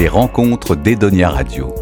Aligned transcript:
Les 0.00 0.08
rencontres 0.08 0.76
d'Edonia 0.76 1.28
Radio. 1.28 1.74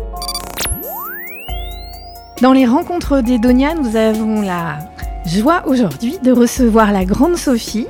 Dans 2.43 2.53
les 2.53 2.67
rencontres 2.67 3.21
d'Edonia, 3.21 3.77
nous 3.77 3.95
avons 3.95 4.41
la 4.41 4.81
joie 5.25 5.63
aujourd'hui 5.69 6.19
de 6.25 6.33
recevoir 6.33 6.91
la 6.91 7.05
grande 7.05 7.37
Sophie. 7.37 7.87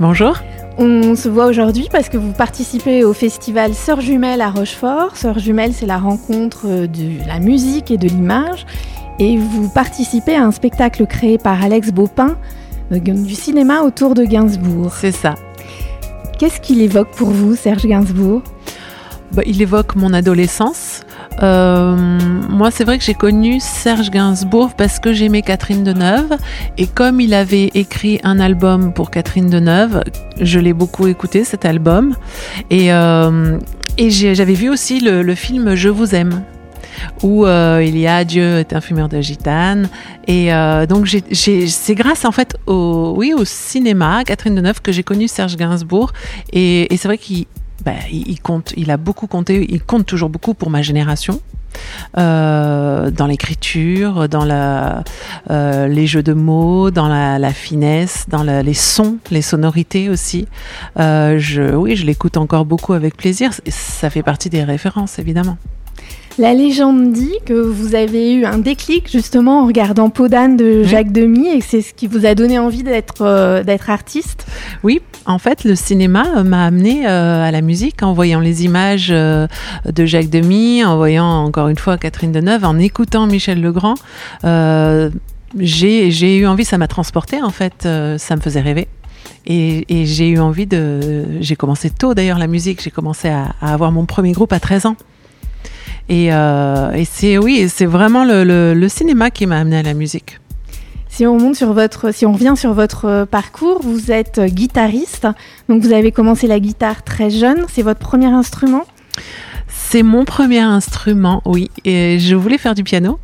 Bonjour. 0.00 0.36
On 0.78 1.14
se 1.14 1.28
voit 1.28 1.46
aujourd'hui 1.46 1.86
parce 1.92 2.08
que 2.08 2.16
vous 2.16 2.32
participez 2.32 3.04
au 3.04 3.12
festival 3.12 3.72
Sœurs 3.72 4.00
Jumelles 4.00 4.40
à 4.40 4.50
Rochefort. 4.50 5.16
Sœurs 5.16 5.38
Jumelles, 5.38 5.74
c'est 5.74 5.86
la 5.86 5.98
rencontre 5.98 6.66
de 6.66 7.24
la 7.28 7.38
musique 7.38 7.92
et 7.92 7.98
de 7.98 8.08
l'image. 8.08 8.66
Et 9.20 9.36
vous 9.36 9.68
participez 9.68 10.34
à 10.34 10.42
un 10.42 10.50
spectacle 10.50 11.06
créé 11.06 11.38
par 11.38 11.62
Alex 11.62 11.92
Baupin 11.92 12.36
euh, 12.90 12.98
du 12.98 13.36
cinéma 13.36 13.82
autour 13.82 14.14
de 14.14 14.24
Gainsbourg. 14.24 14.92
C'est 14.94 15.12
ça. 15.12 15.36
Qu'est-ce 16.36 16.60
qu'il 16.60 16.82
évoque 16.82 17.12
pour 17.12 17.30
vous, 17.30 17.54
Serge 17.54 17.86
Gainsbourg? 17.86 18.42
Bah, 19.32 19.42
Il 19.46 19.60
évoque 19.62 19.96
mon 19.96 20.12
adolescence. 20.12 21.02
Euh, 21.42 21.96
moi, 22.48 22.70
c'est 22.70 22.84
vrai 22.84 22.98
que 22.98 23.04
j'ai 23.04 23.14
connu 23.14 23.60
Serge 23.60 24.10
Gainsbourg 24.10 24.74
parce 24.76 24.98
que 24.98 25.12
j'aimais 25.12 25.42
Catherine 25.42 25.84
Deneuve. 25.84 26.36
Et 26.76 26.86
comme 26.86 27.20
il 27.20 27.34
avait 27.34 27.70
écrit 27.74 28.20
un 28.24 28.40
album 28.40 28.92
pour 28.92 29.10
Catherine 29.10 29.48
Deneuve, 29.48 30.02
je 30.40 30.58
l'ai 30.58 30.72
beaucoup 30.72 31.06
écouté, 31.06 31.44
cet 31.44 31.64
album. 31.64 32.14
Et, 32.70 32.92
euh, 32.92 33.58
et 33.96 34.10
j'avais 34.10 34.54
vu 34.54 34.68
aussi 34.68 35.00
le, 35.00 35.34
film 35.34 35.74
Je 35.74 35.88
vous 35.88 36.14
aime 36.14 36.42
où 37.22 37.46
euh, 37.46 37.80
il 37.86 37.96
y 37.96 38.08
a 38.08 38.24
Dieu 38.24 38.58
est 38.58 38.72
un 38.72 38.80
fumeur 38.80 39.08
de 39.08 39.20
gitane. 39.20 39.88
Et 40.26 40.50
donc 40.88 41.08
c'est 41.32 41.94
grâce 41.94 42.24
en 42.24 42.32
fait 42.32 42.56
au, 42.66 43.14
oui, 43.16 43.32
au 43.32 43.44
cinéma, 43.44 44.24
Catherine 44.24 44.54
Deneuve, 44.54 44.80
que 44.82 44.90
j'ai 44.90 45.04
connu 45.04 45.28
Serge 45.28 45.56
Gainsbourg. 45.56 46.12
Et 46.52 46.88
c'est 46.90 47.06
vrai 47.06 47.18
qu'il 47.18 47.46
bah, 47.84 47.92
il 48.10 48.40
compte, 48.40 48.74
il 48.76 48.90
a 48.90 48.96
beaucoup 48.96 49.26
compté, 49.26 49.66
il 49.68 49.82
compte 49.82 50.06
toujours 50.06 50.28
beaucoup 50.28 50.54
pour 50.54 50.70
ma 50.70 50.82
génération. 50.82 51.40
Euh, 52.16 53.10
dans 53.10 53.26
l'écriture, 53.26 54.28
dans 54.28 54.44
la, 54.44 55.04
euh, 55.50 55.86
les 55.86 56.06
jeux 56.06 56.22
de 56.22 56.32
mots, 56.32 56.90
dans 56.90 57.08
la, 57.08 57.52
finesse, 57.52 58.26
dans 58.28 58.42
la, 58.42 58.62
les 58.62 58.74
sons, 58.74 59.18
les 59.30 59.42
sonorités 59.42 60.08
aussi. 60.08 60.48
Euh, 60.98 61.38
je, 61.38 61.74
oui, 61.74 61.96
je 61.96 62.06
l'écoute 62.06 62.36
encore 62.36 62.64
beaucoup 62.64 62.94
avec 62.94 63.16
plaisir. 63.16 63.50
Ça 63.68 64.10
fait 64.10 64.22
partie 64.22 64.50
des 64.50 64.64
références, 64.64 65.18
évidemment. 65.18 65.58
La 66.38 66.54
légende 66.54 67.12
dit 67.12 67.34
que 67.44 67.52
vous 67.52 67.96
avez 67.96 68.32
eu 68.32 68.44
un 68.44 68.58
déclic 68.58 69.10
justement 69.10 69.62
en 69.62 69.66
regardant 69.66 70.08
Podane 70.08 70.56
de 70.56 70.84
Jacques 70.84 71.10
Demy 71.10 71.48
et 71.48 71.60
c'est 71.60 71.82
ce 71.82 71.92
qui 71.92 72.06
vous 72.06 72.26
a 72.26 72.36
donné 72.36 72.60
envie 72.60 72.84
d'être 72.84 73.22
euh, 73.22 73.64
d'être 73.64 73.90
artiste? 73.90 74.46
Oui, 74.84 75.00
en 75.26 75.40
fait, 75.40 75.64
le 75.64 75.74
cinéma 75.74 76.44
m'a 76.44 76.66
amené 76.66 77.08
euh, 77.08 77.42
à 77.42 77.50
la 77.50 77.60
musique 77.60 78.04
en 78.04 78.12
voyant 78.12 78.38
les 78.38 78.64
images 78.64 79.08
euh, 79.10 79.48
de 79.84 80.06
Jacques 80.06 80.30
Demy, 80.30 80.84
en 80.84 80.96
voyant 80.96 81.26
encore 81.26 81.66
une 81.66 81.76
fois 81.76 81.98
Catherine 81.98 82.30
Deneuve, 82.30 82.64
en 82.64 82.78
écoutant 82.78 83.26
Michel 83.26 83.60
Legrand. 83.60 83.96
j'ai 85.58 86.36
eu 86.36 86.46
envie, 86.46 86.64
ça 86.64 86.78
m'a 86.78 86.86
transporté 86.86 87.42
en 87.42 87.50
fait, 87.50 87.88
ça 88.16 88.36
me 88.36 88.40
faisait 88.40 88.60
rêver. 88.60 88.86
Et, 89.44 89.84
et 89.88 90.06
j'ai 90.06 90.28
eu 90.28 90.38
envie 90.38 90.66
de. 90.66 91.40
J'ai 91.40 91.56
commencé 91.56 91.90
tôt 91.90 92.14
d'ailleurs 92.14 92.38
la 92.38 92.46
musique. 92.46 92.80
J'ai 92.80 92.92
commencé 92.92 93.28
à, 93.28 93.54
à, 93.60 93.72
avoir 93.72 93.90
mon 93.90 94.04
premier 94.04 94.32
groupe 94.32 94.52
à 94.52 94.60
13 94.60 94.86
ans. 94.86 94.96
Et, 96.08 96.32
euh, 96.32 96.92
et 96.92 97.04
c'est 97.04 97.38
oui, 97.38 97.68
c'est 97.68 97.86
vraiment 97.86 98.24
le, 98.24 98.44
le, 98.44 98.74
le, 98.74 98.88
cinéma 98.88 99.30
qui 99.30 99.46
m'a 99.46 99.58
amené 99.58 99.76
à 99.76 99.82
la 99.82 99.94
musique. 99.94 100.40
Si 101.08 101.26
on 101.26 101.38
monte 101.38 101.56
sur 101.56 101.72
votre, 101.72 102.12
si 102.14 102.24
on 102.26 102.32
revient 102.32 102.54
sur 102.56 102.72
votre 102.72 103.26
parcours, 103.30 103.80
vous 103.82 104.10
êtes 104.10 104.40
guitariste, 104.40 105.26
donc 105.68 105.82
vous 105.82 105.92
avez 105.92 106.12
commencé 106.12 106.46
la 106.46 106.60
guitare 106.60 107.02
très 107.02 107.30
jeune. 107.30 107.64
C'est 107.68 107.82
votre 107.82 108.00
premier 108.00 108.26
instrument? 108.26 108.84
C'est 109.68 110.02
mon 110.02 110.24
premier 110.24 110.60
instrument, 110.60 111.42
oui. 111.44 111.70
Et 111.84 112.18
je 112.18 112.34
voulais 112.34 112.58
faire 112.58 112.74
du 112.74 112.84
piano 112.84 113.18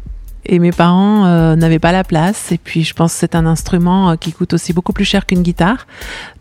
et 0.47 0.59
mes 0.59 0.73
parents 0.73 1.27
euh, 1.27 1.57
n'avaient 1.57 1.79
pas 1.79 1.93
la 1.93 2.05
place. 2.05 2.53
Et 2.53 2.59
puis 2.59 2.85
je 2.85 2.95
pense 2.95 3.13
que 3.13 3.19
c'est 3.21 3.35
un 3.35 3.47
instrument 3.47 4.11
euh, 4.11 4.17
qui 4.17 4.33
coûte 4.33 4.53
aussi 4.53 4.73
beaucoup 4.73 4.93
plus 4.93 5.05
cher 5.05 5.27
qu'une 5.27 5.43
guitare. 5.43 5.87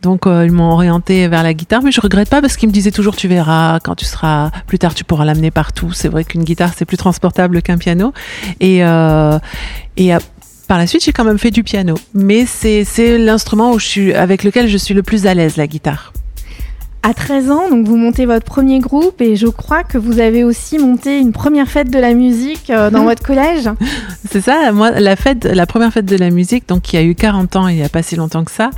Donc 0.02 0.28
euh, 0.28 0.46
ils 0.46 0.52
m'ont 0.52 0.72
orienté 0.72 1.28
vers 1.28 1.44
la 1.44 1.53
guitare. 1.53 1.84
Mais 1.84 1.91
je 1.91 2.02
regrette 2.02 2.30
pas 2.30 2.41
parce 2.41 2.58
qu'ils 2.58 2.69
me 2.69 2.74
disaient 2.74 2.91
toujours 2.91 3.16
tu 3.16 3.28
verras 3.28 3.80
quand 3.80 3.96
tu 3.96 4.06
seras 4.06 4.52
plus 4.68 4.80
tard 4.80 4.94
tu 4.94 5.03
pourras 5.03 5.25
l'amener 5.25 5.52
partout. 5.52 5.91
C'est 5.94 6.09
vrai 6.09 6.24
qu'une 6.24 6.44
guitare 6.44 6.72
c'est 6.75 6.86
plus 6.86 6.97
transportable 6.97 7.62
qu'un 7.62 7.78
piano. 7.78 8.14
Et 8.59 8.84
euh, 8.84 9.40
et 9.97 10.12
par 10.68 10.78
la 10.78 10.88
suite 10.88 11.03
j'ai 11.03 11.12
quand 11.12 11.24
même 11.24 11.40
fait 11.40 11.52
du 11.52 11.64
piano. 11.64 11.96
Mais 12.14 12.46
c'est 12.46 12.84
c'est 12.84 13.18
l'instrument 13.18 13.72
où 13.72 13.80
je 13.80 13.85
suis 13.85 14.14
avec 14.14 14.44
lequel 14.44 14.68
je 14.68 14.78
suis 14.78 14.94
le 14.94 15.03
plus 15.03 15.28
à 15.28 15.34
l'aise 15.34 15.58
la 15.58 15.68
guitare 15.68 16.14
à 17.03 17.14
13 17.14 17.52
ans, 17.52 17.69
donc 17.69 17.86
vous 17.86 17.97
montez 17.97 18.25
votre 18.25 18.46
premier 18.46 18.80
groupe 18.80 19.22
et 19.22 19.36
je 19.36 19.47
crois 19.47 19.84
que 19.84 19.97
vous 19.97 20.19
avez 20.22 20.46
aussi 20.46 20.80
monté 20.80 21.19
une 21.19 21.34
première 21.34 21.68
fête 21.68 21.91
de 21.91 22.00
la 22.00 22.14
musique 22.14 22.69
euh, 22.69 22.90
dans 22.90 23.03
votre 23.03 23.22
collège. 23.22 23.69
C'est 24.31 24.40
ça, 24.40 24.72
moi 24.72 24.90
la 24.91 25.18
fête, 25.18 25.44
la 25.44 25.66
première 25.66 25.91
fête 25.91 26.06
de 26.06 26.16
la 26.16 26.30
musique, 26.30 26.68
donc 26.69 26.81
qui 26.84 26.96
a 26.96 27.03
eu 27.03 27.14
40 27.14 27.58
ans, 27.58 27.68
il 27.68 27.75
n'y 27.75 27.84
a 27.84 27.90
pas 27.90 28.03
si 28.03 28.16
longtemps 28.16 28.46
que 28.46 28.52
ça, 28.52 28.69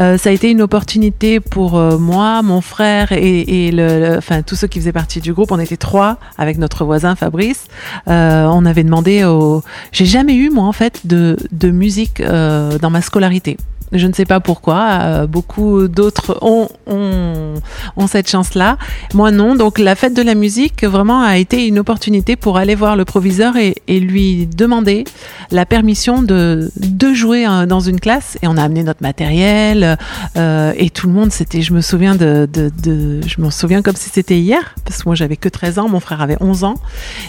euh, 0.00 0.18
ça 0.18 0.30
a 0.30 0.32
été 0.32 0.50
une 0.50 0.60
opportunité 0.60 1.38
pour 1.38 1.78
euh, 1.78 1.98
moi, 1.98 2.42
mon 2.42 2.60
frère 2.60 3.12
et, 3.12 3.66
et 3.68 3.70
le, 3.70 4.00
le, 4.00 4.18
enfin 4.18 4.42
tous 4.42 4.56
ceux 4.56 4.66
qui 4.66 4.80
faisaient 4.80 4.92
partie 4.92 5.20
du 5.20 5.32
groupe. 5.32 5.52
On 5.52 5.60
était 5.60 5.76
trois 5.76 6.18
avec 6.36 6.58
notre 6.58 6.84
voisin 6.84 7.14
Fabrice. 7.14 7.68
On 8.08 8.66
avait 8.66 8.82
demandé 8.82 9.22
au, 9.22 9.62
j'ai 9.92 10.04
jamais 10.04 10.34
eu 10.34 10.50
moi 10.50 10.64
en 10.64 10.72
fait 10.72 11.06
de, 11.06 11.36
de 11.52 11.70
musique 11.70 12.20
dans 12.22 12.90
ma 12.90 13.02
scolarité. 13.02 13.56
Je 13.92 14.06
ne 14.06 14.12
sais 14.12 14.24
pas 14.24 14.40
pourquoi. 14.40 14.88
Euh, 15.00 15.26
beaucoup 15.26 15.88
d'autres 15.88 16.38
ont, 16.42 16.68
ont, 16.86 18.06
cette 18.06 18.30
chance-là. 18.30 18.78
Moi, 19.14 19.30
non. 19.30 19.54
Donc, 19.54 19.78
la 19.78 19.94
fête 19.94 20.14
de 20.14 20.22
la 20.22 20.34
musique, 20.34 20.84
vraiment, 20.84 21.22
a 21.22 21.38
été 21.38 21.66
une 21.66 21.78
opportunité 21.78 22.36
pour 22.36 22.56
aller 22.56 22.74
voir 22.74 22.96
le 22.96 23.04
proviseur 23.04 23.54
et, 23.56 23.74
lui 23.98 24.46
demander 24.46 25.04
la 25.50 25.66
permission 25.66 26.22
de, 26.22 26.70
de 26.76 27.12
jouer 27.12 27.46
dans 27.66 27.80
une 27.80 28.00
classe. 28.00 28.38
Et 28.42 28.46
on 28.46 28.56
a 28.56 28.62
amené 28.62 28.82
notre 28.84 29.02
matériel. 29.02 29.98
Euh, 30.36 30.72
et 30.76 30.90
tout 30.90 31.06
le 31.06 31.12
monde, 31.12 31.32
c'était, 31.32 31.62
je 31.62 31.72
me 31.72 31.80
souviens 31.80 32.14
de, 32.14 32.48
de, 32.52 33.20
je 33.26 33.40
m'en 33.40 33.50
souviens 33.50 33.82
comme 33.82 33.96
si 33.96 34.08
c'était 34.08 34.38
hier. 34.38 34.74
Parce 34.84 35.02
que 35.02 35.08
moi, 35.08 35.14
j'avais 35.14 35.36
que 35.36 35.48
13 35.48 35.78
ans. 35.78 35.88
Mon 35.88 36.00
frère 36.00 36.20
avait 36.20 36.36
11 36.40 36.64
ans. 36.64 36.74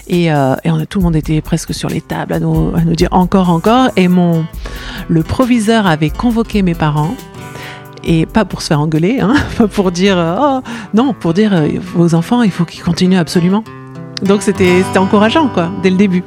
Et, 0.08 0.32
euh, 0.32 0.56
et 0.64 0.86
tout 0.86 1.00
le 1.00 1.04
monde 1.06 1.16
était 1.16 1.42
presque 1.42 1.74
sur 1.74 1.90
les 1.90 2.02
tables 2.02 2.34
à 2.34 2.40
nous, 2.40 2.74
à 2.76 2.82
nous 2.82 2.96
dire 2.96 3.10
encore, 3.12 3.50
encore. 3.50 3.90
Et 3.96 4.08
mon, 4.08 4.46
le 5.08 5.24
proviseur 5.24 5.88
avait 5.88 6.10
convoqué 6.10 6.49
mes 6.56 6.74
parents 6.74 7.16
et 8.04 8.26
pas 8.26 8.46
pour 8.46 8.62
se 8.62 8.68
faire 8.68 8.80
engueuler, 8.80 9.20
hein, 9.20 9.36
pas 9.58 9.68
pour 9.68 9.92
dire 9.92 10.18
oh 10.18 10.62
non, 10.94 11.14
pour 11.14 11.34
dire 11.34 11.54
euh, 11.54 11.68
vos 11.96 12.16
enfants, 12.16 12.42
il 12.42 12.52
faut 12.52 12.66
qu'ils 12.66 12.84
continuent 12.84 13.18
absolument. 13.20 13.64
Donc 14.24 14.42
c'était 14.42 14.84
c'était 14.84 15.00
encourageant 15.00 15.48
quoi 15.48 15.70
dès 15.82 15.90
le 15.90 15.98
début. 15.98 16.24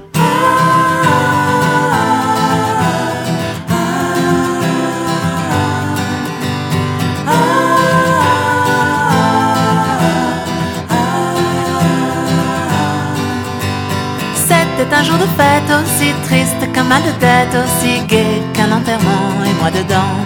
Jour 15.05 15.19
de 15.19 15.27
fête 15.39 15.71
aussi 15.81 16.13
triste 16.29 16.73
qu'un 16.73 16.85
mal 16.85 17.03
de 17.03 17.13
tête, 17.19 17.55
aussi 17.63 18.01
gai 18.07 18.43
qu'un 18.53 18.71
enterrement 18.73 19.45
et 19.45 19.55
moi 19.61 19.71
dedans. 19.71 20.17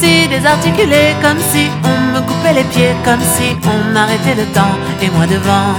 Si 0.00 0.28
désarticulé, 0.28 1.14
comme 1.22 1.40
si 1.52 1.68
on 1.84 1.96
me 2.14 2.20
coupait 2.20 2.54
les 2.54 2.64
pieds, 2.64 2.94
comme 3.04 3.24
si 3.34 3.56
on 3.72 3.92
m'arrêtait 3.92 4.34
le 4.34 4.46
temps 4.56 4.76
et 5.02 5.10
moi 5.10 5.26
devant. 5.26 5.72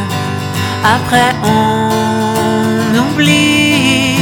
Après 0.83 1.31
on 1.43 2.97
oublie 3.05 4.17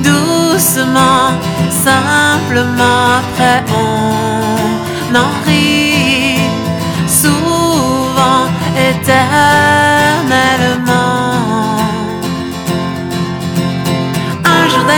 doucement, 0.00 1.30
simplement. 1.70 3.00
Après 3.20 3.62
on 3.84 5.14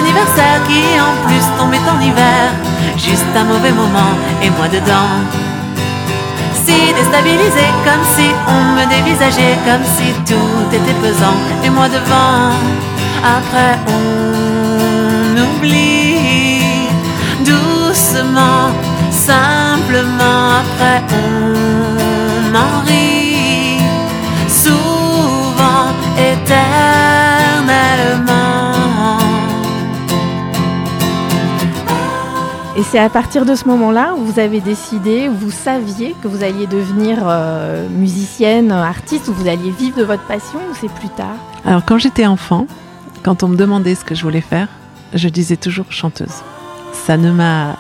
d'anniversaire 0.01 0.63
qui 0.67 0.83
en 0.99 1.15
plus 1.27 1.45
tombait 1.59 1.85
en 1.89 2.01
hiver. 2.01 2.53
Juste 2.97 3.25
un 3.37 3.45
mauvais 3.45 3.73
moment 3.73 4.13
et 4.43 4.51
moi 4.51 4.69
dedans. 4.69 5.13
Si 6.65 6.93
déstabilisé, 6.95 7.65
comme 7.85 8.05
si 8.17 8.29
on 8.49 8.63
me 8.77 8.85
dévisageait, 8.89 9.57
comme 9.67 9.85
si 9.97 10.13
tout 10.29 10.69
était 10.73 10.99
pesant 11.03 11.39
et 11.65 11.71
moi 11.71 11.89
devant. 11.89 12.53
Après 13.39 13.79
on 13.89 15.39
oublie 15.47 16.89
doucement, 17.45 18.71
simplement. 19.11 20.61
Après 20.63 21.03
on 21.13 22.55
en 22.55 22.85
rit 22.87 23.10
c'est 32.91 32.99
à 32.99 33.09
partir 33.09 33.45
de 33.45 33.55
ce 33.55 33.67
moment-là 33.67 34.15
où 34.19 34.25
vous 34.25 34.41
avez 34.41 34.61
décidé, 34.61 35.29
où 35.29 35.35
vous 35.35 35.53
saviez 35.53 36.17
que 36.21 36.27
vous 36.27 36.43
alliez 36.43 36.67
devenir 36.67 37.19
euh, 37.23 37.89
musicienne, 37.89 38.73
artiste, 38.73 39.29
où 39.29 39.33
vous 39.33 39.47
alliez 39.47 39.71
vivre 39.71 39.97
de 39.97 40.03
votre 40.03 40.25
passion, 40.25 40.59
ou 40.59 40.75
c'est 40.75 40.91
plus 40.95 41.09
tard? 41.11 41.37
Alors 41.65 41.85
quand 41.85 41.99
j'étais 41.99 42.27
enfant, 42.27 42.67
quand 43.23 43.45
on 43.45 43.49
me 43.49 43.57
demandait 43.57 43.95
ce 43.95 44.05
que 44.05 44.17
je 44.17 44.23
voulais 44.23 44.41
faire, 44.41 44.67
je 45.15 45.29
disais 45.29 45.57
toujours 45.57 45.87
chanteuse. 45.91 46.43
Ça 46.93 47.17
ne 47.17 47.31
m'a, 47.31 47.77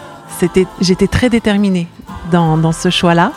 j'étais 0.80 1.08
très 1.08 1.28
déterminée 1.28 1.88
dans, 2.30 2.56
dans 2.56 2.72
ce 2.72 2.88
choix-là. 2.90 3.32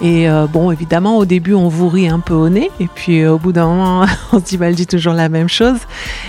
Et 0.00 0.26
euh, 0.26 0.46
bon, 0.46 0.70
évidemment, 0.70 1.18
au 1.18 1.26
début, 1.26 1.52
on 1.52 1.68
vous 1.68 1.90
rit 1.90 2.08
un 2.08 2.20
peu 2.20 2.32
au 2.32 2.48
nez. 2.48 2.70
Et 2.80 2.86
puis, 2.86 3.20
euh, 3.20 3.34
au 3.34 3.38
bout 3.38 3.52
d'un 3.52 3.66
moment, 3.66 4.06
on 4.32 4.38
se 4.38 4.44
dit, 4.44 4.56
bah, 4.56 4.68
elle 4.68 4.74
dit 4.74 4.86
toujours 4.86 5.12
la 5.12 5.28
même 5.28 5.50
chose. 5.50 5.80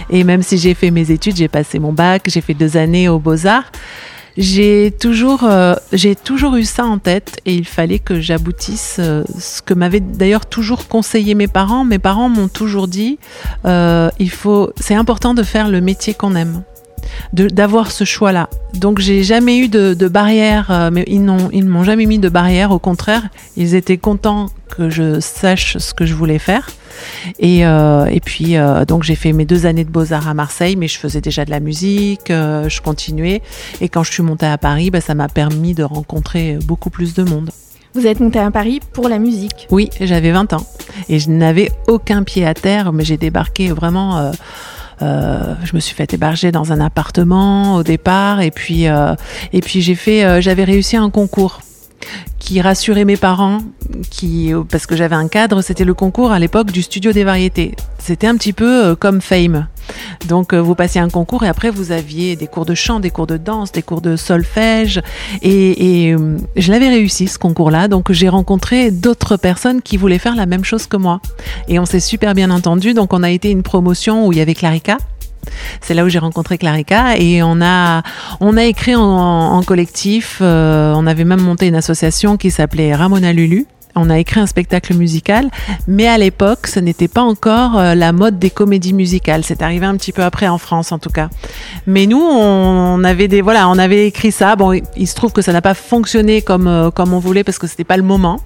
Et 0.10 0.26
même 0.26 0.44
si 0.44 0.58
j'ai 0.58 0.74
fait 0.74 0.92
mes 0.92 1.12
études, 1.12 1.38
j'ai 1.38 1.48
passé 1.48 1.80
mon 1.80 1.94
bac, 1.94 2.24
j'ai 2.28 2.42
fait 2.42 2.54
deux 2.54 2.76
années 2.76 3.08
aux 3.08 3.20
Beaux-Arts. 3.20 3.72
J'ai 4.38 4.94
toujours, 4.98 5.44
euh, 5.44 5.76
toujours 6.24 6.56
eu 6.56 6.64
ça 6.64 6.86
en 6.86 6.98
tête 6.98 7.40
et 7.46 7.54
il 7.54 7.66
fallait 7.66 8.00
que 8.00 8.22
j'aboutisse 8.22 8.98
euh, 9.00 9.24
ce 9.38 9.62
que 9.62 9.74
m'avaient 9.74 10.00
d'ailleurs 10.00 10.46
toujours 10.46 10.88
conseillé 10.88 11.36
mes 11.36 11.48
parents. 11.48 11.84
Mes 11.84 12.00
parents 12.00 12.30
m'ont 12.30 12.48
toujours 12.48 12.88
dit, 12.88 13.20
euh, 13.66 14.10
il 14.20 14.30
faut, 14.30 14.72
c'est 14.78 14.96
important 14.96 15.34
de 15.34 15.44
faire 15.44 15.68
le 15.68 15.82
métier 15.82 16.14
qu'on 16.14 16.36
aime 16.36 16.64
d'avoir 17.34 17.92
ce 17.92 18.04
choix-là. 18.04 18.50
Donc 18.74 19.00
j'ai 19.00 19.24
jamais 19.24 19.58
eu 19.58 19.68
de, 19.68 19.94
de 19.94 20.08
barrière, 20.08 20.72
euh, 20.72 20.90
mais 20.92 21.04
ils 21.08 21.24
ne 21.24 21.70
m'ont 21.70 21.84
jamais 21.84 22.06
mis 22.06 22.20
de 22.20 22.30
barrière. 22.30 22.72
Au 22.72 22.80
contraire, 22.80 23.24
ils 23.58 23.76
étaient 23.76 23.98
contents 23.98 24.48
que 24.70 24.90
je 24.90 25.20
sache 25.20 25.78
ce 25.78 25.94
que 25.94 26.06
je 26.06 26.14
voulais 26.14 26.40
faire. 26.40 26.70
Et, 27.40 27.66
euh, 27.66 28.06
et 28.06 28.20
puis 28.20 28.58
euh, 28.58 28.86
donc 28.86 29.04
j'ai 29.04 29.16
fait 29.16 29.34
mes 29.34 29.46
deux 29.46 29.66
années 29.66 29.84
de 29.84 29.90
beaux 29.90 30.14
arts 30.14 30.28
à 30.28 30.34
Marseille, 30.34 30.76
mais 30.76 30.88
je 30.88 30.98
faisais 30.98 31.22
déjà 31.22 31.46
de 31.46 31.52
la 31.52 31.60
musique, 31.60 32.28
je 32.30 32.82
continuais. 32.82 33.42
Et 33.82 33.90
quand 33.90 34.04
je 34.04 34.12
suis 34.12 34.24
montée 34.24 34.46
à 34.46 34.58
Paris, 34.58 34.92
bah, 34.92 35.02
ça 35.02 35.16
m'a 35.16 35.28
permis 35.28 35.74
de 35.74 35.84
rencontrer 35.84 36.58
beaucoup 36.66 36.90
plus 36.90 37.14
de 37.14 37.24
monde. 37.24 37.50
Vous 37.94 38.08
êtes 38.08 38.22
montée 38.22 38.40
à 38.40 38.50
Paris 38.52 38.80
pour 38.94 39.10
la 39.10 39.20
musique. 39.20 39.68
Oui, 39.70 39.90
j'avais 40.00 40.32
20 40.32 40.54
ans 40.54 40.66
et 41.10 41.20
je 41.20 41.30
n'avais 41.30 41.72
aucun 41.88 42.24
pied 42.24 42.46
à 42.46 42.54
terre, 42.54 42.94
mais 42.94 43.04
j'ai 43.04 43.18
débarqué 43.18 43.70
vraiment. 43.72 44.32
Euh, 45.02 45.56
je 45.64 45.76
me 45.76 45.80
suis 45.80 45.96
fait 45.96 46.14
héberger 46.14 46.52
dans 46.52 46.72
un 46.72 46.80
appartement 46.80 47.76
au 47.76 47.84
départ 47.84 48.42
et 48.42 48.52
puis 48.52 48.88
euh, 48.88 49.16
et 49.54 49.62
puis 49.62 49.82
j'ai 49.82 49.96
fait, 49.96 50.24
euh, 50.24 50.42
j'avais 50.42 50.64
réussi 50.64 50.98
un 50.98 51.10
concours 51.10 51.62
qui 52.40 52.60
rassurait 52.62 53.06
mes 53.06 53.18
parents, 53.18 53.60
qui 54.10 54.52
parce 54.70 54.88
que 54.88 54.96
j'avais 54.96 55.16
un 55.16 55.28
cadre, 55.28 55.62
c'était 55.62 55.86
le 55.86 55.94
concours 55.94 56.32
à 56.32 56.40
l'époque 56.40 56.72
du 56.72 56.82
studio 56.82 57.12
des 57.12 57.24
variétés. 57.24 57.76
C'était 58.00 58.28
un 58.28 58.36
petit 58.36 58.54
peu 58.54 58.96
comme 58.96 59.22
Fame. 59.22 59.68
Donc 60.28 60.54
euh, 60.54 60.62
vous 60.62 60.76
passiez 60.76 61.02
un 61.02 61.10
concours 61.10 61.44
et 61.44 61.48
après 61.48 61.70
vous 61.70 61.92
aviez 61.92 62.36
des 62.36 62.48
cours 62.48 62.66
de 62.66 62.76
chant, 62.76 63.00
des 63.00 63.10
cours 63.12 63.28
de 63.28 63.38
danse, 63.38 63.72
des 63.72 63.82
cours 63.82 64.02
de 64.02 64.16
solfège 64.16 65.02
et, 65.42 66.14
euh, 66.14 66.38
je 66.56 66.72
l'avais 66.72 66.90
réussi 66.90 67.28
ce 67.28 67.38
concours-là. 67.40 67.88
Donc 67.88 68.12
j'ai 68.12 68.30
rencontré 68.30 68.92
d'autres 68.92 69.38
personnes 69.38 69.82
qui 69.82 69.98
voulaient 69.98 70.20
faire 70.20 70.36
la 70.36 70.46
même 70.46 70.64
chose 70.64 70.88
que 70.88 70.98
moi 70.98 71.22
et 71.68 71.80
on 71.80 71.86
s'est 71.86 72.00
super 72.00 72.34
bien 72.34 72.50
entendu. 72.52 72.94
Donc 72.94 73.14
on 73.14 73.24
a 73.24 73.30
été 73.30 73.50
une 73.50 73.64
promotion 73.64 74.28
où 74.28 74.32
il 74.32 74.38
y 74.38 74.42
avait 74.42 74.56
Clarica. 74.56 74.98
C'est 75.82 75.96
là 75.96 76.06
où 76.06 76.10
j'ai 76.10 76.20
rencontré 76.20 76.58
Clarica 76.60 77.18
et 77.18 77.42
on 77.42 77.62
a 77.62 78.04
on 78.40 78.58
a 78.58 78.64
écrit 78.64 78.96
en, 78.96 79.02
en 79.02 79.64
collectif. 79.64 80.38
euh, 80.42 80.94
on 80.96 81.08
avait 81.08 81.24
même 81.24 81.42
monté 81.42 81.68
une 81.68 81.76
association 81.76 82.38
qui 82.38 82.52
s'appelait 82.52 82.94
Ramona 82.96 83.34
Lulu. 83.34 83.66
On 83.96 84.10
a 84.10 84.18
écrit 84.20 84.40
un 84.40 84.46
spectacle 84.46 84.94
musical, 84.96 85.50
mais 85.88 86.08
à 86.08 86.18
l'époque, 86.18 86.68
ce 86.68 86.80
n'était 86.80 87.08
pas 87.08 87.22
encore 87.22 87.78
euh, 87.78 87.94
la 87.96 88.14
mode 88.14 88.40
des 88.40 88.50
comédies 88.50 88.94
musicales. 88.94 89.44
C'est 89.44 89.62
arrivé 89.62 89.86
un 89.86 89.96
petit 89.98 90.12
peu 90.14 90.24
après 90.24 90.48
en 90.48 90.58
France, 90.58 90.92
en 90.92 91.00
tout 91.00 91.10
cas. 91.10 91.30
Mais 91.88 92.06
nous, 92.06 92.22
on 92.22 93.04
avait 93.04 93.28
des 93.28 93.42
voilà, 93.42 93.68
on 93.70 93.78
avait 93.78 94.08
écrit 94.08 94.32
ça. 94.32 94.56
Bon, 94.56 94.72
il- 94.74 95.08
se 95.08 95.16
trouve 95.16 95.34
que 95.34 95.42
ça 95.42 95.52
n'a 95.52 95.62
pas 95.62 95.74
fonctionné 95.74 96.42
comme 96.42 96.68
euh, 96.68 96.90
comme 96.92 97.14
on 97.14 97.20
voulait 97.20 97.44
parce 97.44 97.58
que 97.60 97.68
c'était 97.68 97.84
pas 97.84 97.98
le 97.98 98.04
moment, 98.04 98.40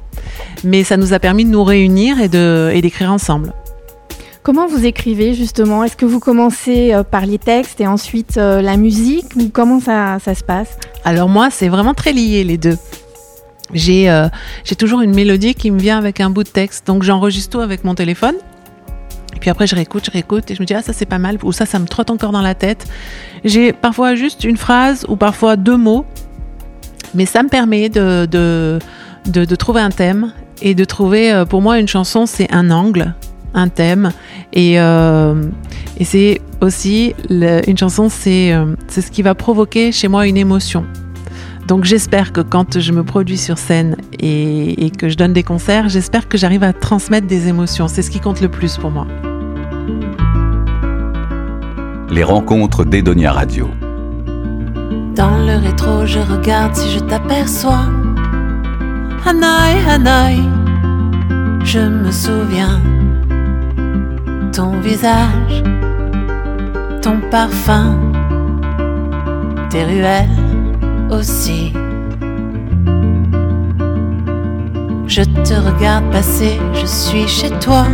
mais 0.64 0.84
ça 0.84 0.98
nous 0.98 1.14
a 1.14 1.20
permis 1.20 1.46
de 1.46 1.50
nous 1.52 1.64
réunir 1.64 2.20
et 2.20 2.28
de 2.30 2.72
et 2.74 2.82
d'écrire 2.82 3.12
ensemble. 3.12 3.54
Comment 4.42 4.68
vous 4.68 4.86
écrivez 4.86 5.34
justement? 5.34 5.84
Est-ce 5.84 5.96
que 5.96 6.06
vous 6.06 6.20
commencez 6.20 6.94
euh, 6.94 7.04
par 7.04 7.26
les 7.26 7.38
textes 7.40 7.82
et 7.82 7.88
ensuite 7.88 8.36
la 8.38 8.78
musique? 8.78 9.26
Ou 9.36 9.50
comment 9.50 9.80
ça, 9.80 10.18
ça 10.24 10.34
se 10.36 10.44
passe? 10.44 10.78
Alors 11.04 11.30
moi, 11.30 11.50
c'est 11.52 11.68
vraiment 11.70 11.94
très 11.94 12.14
lié 12.14 12.44
les 12.44 12.58
deux. 12.58 12.78
J'ai 13.74 14.10
euh, 14.10 14.28
toujours 14.78 15.02
une 15.02 15.14
mélodie 15.14 15.56
qui 15.56 15.72
me 15.72 15.80
vient 15.80 15.98
avec 15.98 16.20
un 16.20 16.30
bout 16.30 16.44
de 16.44 16.50
texte, 16.50 16.86
donc 16.88 17.04
j'enregistre 17.04 17.58
tout 17.58 17.62
avec 17.62 17.84
mon 17.84 17.96
téléphone. 17.96 18.36
Et 19.36 19.40
puis 19.40 19.50
après, 19.50 19.68
je 19.68 19.76
réécoute, 19.76 20.06
je 20.06 20.12
réécoute 20.12 20.50
et 20.50 20.56
je 20.56 20.62
me 20.62 20.66
dis 20.66 20.74
ah 20.74 20.82
ça 20.82 20.94
c'est 20.94 21.06
pas 21.06 21.18
mal 21.18 21.38
ou 21.44 21.52
ça 21.52 21.66
ça 21.66 21.80
me 21.80 21.88
trotte 21.88 22.10
encore 22.10 22.32
dans 22.32 22.42
la 22.42 22.56
tête. 22.56 22.88
J'ai 23.44 23.74
parfois 23.74 24.16
juste 24.16 24.44
une 24.44 24.58
phrase 24.58 25.06
ou 25.10 25.16
parfois 25.16 25.58
deux 25.58 25.78
mots, 25.78 26.06
mais 27.14 27.26
ça 27.26 27.44
me 27.44 27.50
permet 27.50 27.90
de 27.90 28.26
de, 28.26 28.80
de, 29.26 29.56
trouver 29.56 29.82
un 29.82 29.90
thème 29.90 30.32
et 30.62 30.74
de 30.76 30.86
trouver 30.86 31.32
euh, 31.32 31.46
pour 31.46 31.62
moi 31.62 31.80
une 31.80 31.88
chanson 31.88 32.26
c'est 32.26 32.52
un 32.54 32.72
angle, 32.72 33.14
un 33.54 33.68
thème 33.68 34.12
et 34.54 34.80
euh, 34.80 35.44
et 35.98 36.06
c'est 36.06 36.40
aussi 36.62 37.14
une 37.30 37.78
chanson 37.78 38.08
euh, 38.28 38.76
c'est 38.88 39.02
ce 39.02 39.12
qui 39.12 39.22
va 39.22 39.36
provoquer 39.36 39.92
chez 39.92 40.08
moi 40.08 40.28
une 40.28 40.38
émotion. 40.38 40.86
Donc 41.68 41.84
j'espère 41.84 42.32
que 42.32 42.42
quand 42.42 42.80
je 42.80 42.92
me 42.92 43.04
produis 43.04 43.38
sur 43.38 43.58
scène 43.58 43.98
et, 44.20 44.86
et 44.86 44.92
que 44.92 45.10
je 45.10 45.18
donne 45.18 45.34
des 45.34 45.42
concerts, 45.42 45.90
j'espère 45.90 46.28
que 46.28 46.38
j'arrive 46.38 46.64
à 46.64 46.74
transmettre 46.74 47.26
des 47.26 47.48
émotions. 47.48 47.88
C'est 47.88 48.04
ce 48.04 48.12
qui 48.12 48.20
compte 48.20 48.40
le 48.42 48.50
plus 48.50 48.78
pour 48.78 48.92
moi. 48.92 49.08
Les 52.12 52.24
rencontres 52.24 52.86
d'Edonia 52.86 53.32
Radio. 53.32 53.68
Dans 55.16 55.38
le 55.38 55.58
rétro, 55.58 56.06
je 56.06 56.20
regarde 56.20 56.76
si 56.76 56.92
je 56.92 57.00
t'aperçois. 57.00 57.86
Hanaï, 59.26 59.76
Hanaï, 59.90 60.44
je 61.64 61.80
me 61.80 62.12
souviens. 62.12 62.80
Ton 64.54 64.80
visage, 64.82 65.64
ton 67.02 67.20
parfum, 67.32 67.98
tes 69.72 69.84
ruelles 69.84 70.45
aussi. 71.10 71.74
Je 75.08 75.22
te 75.22 75.54
regarde 75.54 76.12
passer, 76.12 76.60
je 76.74 76.86
suis 76.86 77.28
chez 77.28 77.52
toi. 77.60 77.86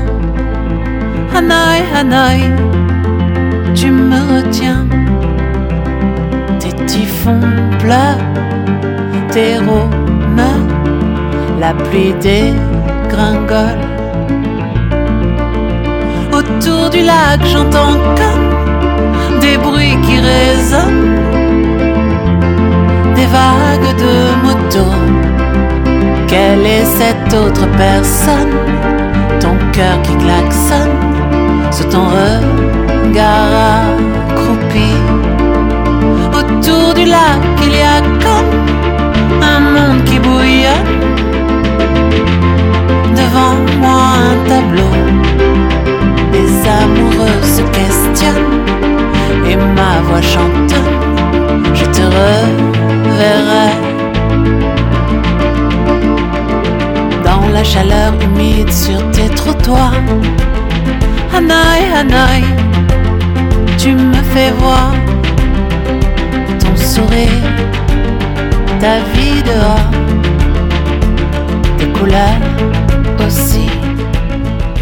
Hanaï, 1.35 1.81
Hanaï, 1.95 2.41
tu 3.75 3.91
me 3.91 4.19
retiens. 4.35 4.85
Tes 6.59 6.73
typhons 6.85 7.39
pleurent, 7.79 8.25
tes 9.31 9.57
rômes, 9.57 10.01
la 11.59 11.73
pluie 11.73 12.13
dégringole. 12.21 13.81
Autour 16.33 16.89
du 16.89 17.01
lac, 17.03 17.39
j'entends 17.45 17.97
comme 18.19 19.39
des 19.39 19.57
bruits 19.57 19.97
qui 20.05 20.17
résonnent, 20.19 21.19
des 23.21 23.27
vagues 23.27 23.95
de 24.05 24.15
motos. 24.45 24.97
Quelle 26.27 26.65
est 26.65 26.85
cette 26.99 27.33
autre 27.33 27.65
personne? 27.77 28.53
Ton 29.39 29.55
cœur 29.71 30.01
qui 30.03 30.15
klaxonne 30.23 30.97
sous 31.71 31.87
ton 31.93 32.05
regard 32.17 33.51
accroupi. 34.29 34.91
Autour 36.37 36.93
du 36.93 37.05
lac, 37.05 37.41
il 37.67 37.73
y 37.81 37.85
a 37.95 37.99
comme 38.23 38.60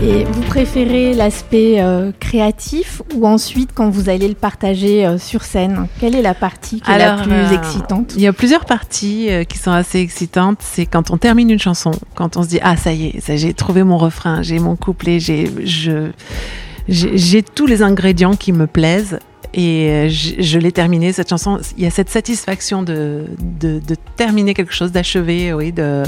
Et 0.02 0.24
vous 0.24 0.42
préférez 0.44 1.14
l'aspect 1.14 1.82
euh, 1.82 2.14
créatif 2.22 3.02
ou 3.16 3.28
ensuite 3.28 3.72
quand 3.74 3.90
vous 3.90 4.08
allez 4.08 4.30
le 4.30 4.34
partager 4.34 5.06
euh, 5.06 5.18
sur 5.18 5.44
scène? 5.44 5.88
Quelle 6.00 6.16
est 6.16 6.22
la 6.22 6.34
partie 6.34 6.80
qui 6.80 6.90
est 6.90 6.98
la 6.98 7.18
plus 7.18 7.34
euh, 7.34 7.52
excitante? 7.52 8.14
Il 8.16 8.22
y 8.22 8.28
a 8.28 8.32
plusieurs 8.32 8.64
parties 8.64 9.28
qui 9.50 9.58
sont 9.58 9.72
assez 9.72 10.00
excitantes. 10.00 10.60
C'est 10.62 10.86
quand 10.86 11.12
on 11.12 11.18
termine 11.18 11.50
une 11.50 11.60
chanson, 11.60 11.92
quand 12.16 12.38
on 12.38 12.44
se 12.44 12.48
dit 12.48 12.60
ah 12.62 12.78
ça 12.78 12.94
y 12.94 13.08
est, 13.08 13.38
j'ai 13.38 13.54
trouvé 13.54 13.84
mon 13.84 13.98
refrain, 13.98 14.42
j'ai 14.42 14.60
mon 14.60 14.78
couplet, 14.78 15.20
j'ai 15.20 15.52
je 15.66 16.12
j'ai 16.88 17.18
j'ai 17.18 17.44
tous 17.44 17.66
les 17.66 17.84
ingrédients 17.84 18.36
qui 18.36 18.54
me 18.54 18.68
plaisent. 18.68 19.20
Et 19.52 20.10
je, 20.12 20.44
je 20.44 20.60
l'ai 20.60 20.72
terminée, 20.72 21.12
cette 21.12 21.30
chanson. 21.30 21.60
Il 21.76 21.84
y 21.84 21.88
a 21.88 21.90
cette 21.90 22.12
satisfaction 22.12 22.84
de, 22.84 23.26
de, 23.40 23.80
de 23.80 23.96
terminer 24.16 24.54
quelque 24.54 24.74
chose, 24.74 24.92
d'achever, 24.92 25.54
oui. 25.54 25.72
De... 25.72 26.04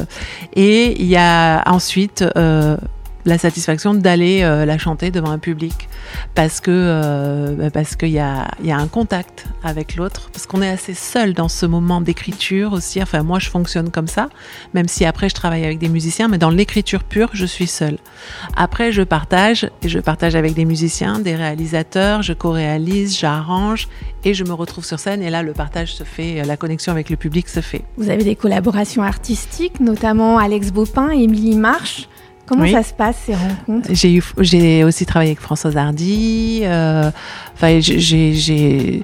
Et 0.54 1.02
il 1.02 1.08
y 1.08 1.18
a 1.18 1.64
ensuite 1.66 2.24
euh, 2.38 2.78
la 3.26 3.38
satisfaction 3.38 3.94
d'aller 3.94 4.42
euh, 4.44 4.66
la 4.66 4.78
chanter 4.78 5.12
devant 5.12 5.32
un 5.32 5.40
public. 5.40 5.90
Parce 6.36 6.60
que 6.60 6.72
euh, 6.72 7.56
bah, 7.56 7.70
parce 7.72 7.96
qu'il 7.96 8.10
y 8.10 8.20
a, 8.20 8.48
un 8.68 8.88
contact 8.88 9.46
avec 9.64 9.96
l'autre. 9.96 10.30
Parce 10.32 10.46
qu'on 10.46 10.62
est 10.62 10.70
assez 10.70 10.94
seul 10.94 11.34
dans 11.34 11.50
ce 11.50 11.66
moment 11.66 12.02
d'écriture 12.02 12.74
aussi. 12.74 13.02
Enfin 13.02 13.24
moi 13.24 13.40
je 13.40 13.50
fonctionne 13.50 13.92
comme 13.92 14.08
ça. 14.08 14.30
Même 14.74 14.88
si 14.88 15.06
après 15.06 15.30
je 15.30 15.36
travaille 15.36 15.66
avec 15.66 15.80
des 15.80 15.90
musiciens. 15.90 16.28
Mais 16.28 16.38
dans 16.38 16.50
l'écriture 16.50 17.04
pure 17.04 17.30
je 17.34 17.46
suis 17.46 17.68
seule. 17.68 17.98
Après 18.56 18.92
je 18.92 19.02
partage 19.02 19.70
et 19.82 19.90
je 19.90 20.00
partage 20.00 20.36
avec 20.36 20.54
des 20.54 20.66
musiciens 20.66 21.20
des 21.20 21.36
réalisateurs. 21.36 22.22
Je 22.22 22.34
co-réalise 22.34 23.18
j'arrange 23.18 23.88
et 24.24 24.34
je 24.34 24.44
me 24.44 24.54
retrouve 24.54 24.86
sur 24.86 25.00
scène. 25.00 25.22
Et 25.22 25.30
là 25.30 25.44
le 25.44 25.54
partage 25.54 25.94
se 25.94 26.04
fait 26.04 26.44
la 26.44 26.58
connexion 26.58 26.92
avec 26.92 27.10
le 27.10 27.18
public 27.18 27.50
se 27.50 27.60
fait. 27.60 27.84
Vous 27.98 28.10
avez 28.10 28.24
des 28.24 28.36
collaborations 28.36 29.04
artistiques, 29.04 29.80
notamment 29.80 30.38
Alex 30.38 30.72
Baupin 30.72 31.12
et 31.12 31.24
Émilie 31.24 31.56
Marche. 31.56 32.08
Comment 32.52 32.64
Oui. 32.64 32.72
ça 32.74 32.84
se 32.84 32.94
passe 32.94 33.16
ces 33.26 33.34
rencontres? 33.34 33.88
J'ai 34.42 34.84
aussi 34.84 35.06
travaillé 35.06 35.32
avec 35.32 35.40
Françoise 35.40 35.78
Hardy. 35.78 36.60
euh, 36.64 37.10
Enfin, 37.54 37.80
j'ai, 37.80 37.98
j'ai- 38.00 38.34
j'ai- 38.34 39.04